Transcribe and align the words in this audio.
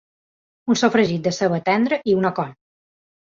Un 0.73 0.77
sofregit 0.81 1.27
de 1.27 1.33
ceba 1.39 1.59
tendra 1.69 2.01
i 2.13 2.17
una 2.21 2.35
col. 2.41 2.51